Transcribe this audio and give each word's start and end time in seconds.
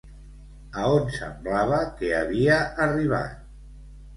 A 0.77 0.85
on 0.93 1.05
semblava 1.17 1.83
que 1.99 2.09
havia 2.23 2.59
arribat? 2.87 3.41